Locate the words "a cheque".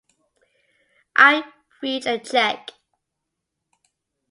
2.07-2.71